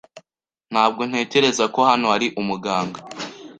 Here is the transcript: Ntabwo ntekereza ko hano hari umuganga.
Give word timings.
Ntabwo 0.71 1.01
ntekereza 1.09 1.65
ko 1.73 1.79
hano 1.89 2.05
hari 2.13 2.27
umuganga. 2.41 2.99